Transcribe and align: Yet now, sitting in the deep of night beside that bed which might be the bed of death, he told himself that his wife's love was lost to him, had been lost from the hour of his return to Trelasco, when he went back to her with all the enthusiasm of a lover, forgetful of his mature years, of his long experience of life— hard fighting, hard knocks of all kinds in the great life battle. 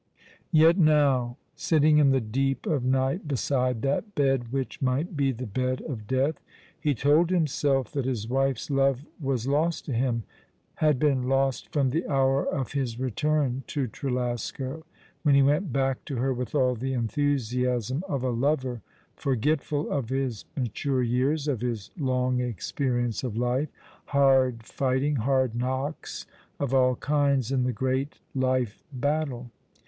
Yet 0.51 0.79
now, 0.79 1.37
sitting 1.55 1.99
in 1.99 2.09
the 2.09 2.19
deep 2.19 2.65
of 2.65 2.83
night 2.83 3.27
beside 3.27 3.83
that 3.83 4.15
bed 4.15 4.51
which 4.51 4.81
might 4.81 5.15
be 5.15 5.31
the 5.31 5.45
bed 5.45 5.79
of 5.83 6.07
death, 6.07 6.41
he 6.79 6.95
told 6.95 7.29
himself 7.29 7.91
that 7.91 8.05
his 8.05 8.27
wife's 8.27 8.71
love 8.71 9.05
was 9.21 9.45
lost 9.47 9.85
to 9.85 9.93
him, 9.93 10.23
had 10.77 10.97
been 10.97 11.29
lost 11.29 11.71
from 11.71 11.91
the 11.91 12.07
hour 12.07 12.43
of 12.43 12.71
his 12.71 12.99
return 12.99 13.61
to 13.67 13.85
Trelasco, 13.87 14.81
when 15.21 15.35
he 15.35 15.43
went 15.43 15.71
back 15.71 16.03
to 16.05 16.15
her 16.15 16.33
with 16.33 16.55
all 16.55 16.73
the 16.73 16.93
enthusiasm 16.93 18.03
of 18.09 18.23
a 18.23 18.31
lover, 18.31 18.81
forgetful 19.15 19.87
of 19.91 20.09
his 20.09 20.45
mature 20.57 21.03
years, 21.03 21.47
of 21.47 21.61
his 21.61 21.91
long 21.95 22.39
experience 22.39 23.23
of 23.23 23.37
life— 23.37 23.69
hard 24.05 24.63
fighting, 24.63 25.17
hard 25.17 25.53
knocks 25.53 26.25
of 26.59 26.73
all 26.73 26.95
kinds 26.95 27.51
in 27.51 27.65
the 27.65 27.71
great 27.71 28.19
life 28.33 28.81
battle. 28.91 29.51